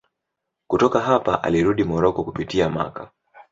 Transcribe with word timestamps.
Kutoka 0.67 0.99
hapa 0.99 1.43
alirudi 1.43 1.83
Moroko 1.83 2.23
kupitia 2.23 2.69
Makka. 2.69 3.11